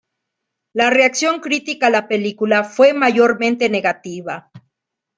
[0.73, 4.49] La reacción crítica a la película fue mayormente negativa.